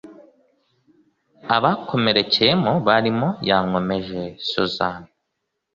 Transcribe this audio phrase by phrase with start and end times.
[1.55, 4.97] abakomerekeyemo barimo Yankomeje Susan